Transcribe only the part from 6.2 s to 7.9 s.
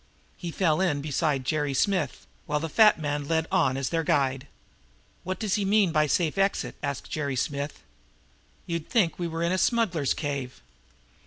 exit?" asked Jerry Smith.